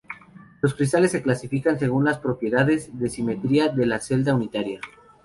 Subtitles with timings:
[0.63, 4.79] Los cristales se clasifican según las propiedades de simetría de la celda unitaria.